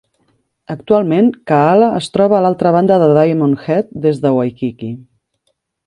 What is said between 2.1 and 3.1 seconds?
troba a l'altra banda